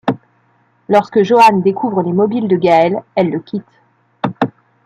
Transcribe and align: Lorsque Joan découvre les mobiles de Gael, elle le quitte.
Lorsque 0.89 1.21
Joan 1.21 1.61
découvre 1.61 2.01
les 2.01 2.11
mobiles 2.11 2.47
de 2.47 2.55
Gael, 2.55 3.03
elle 3.13 3.29
le 3.29 3.39
quitte. 3.39 3.79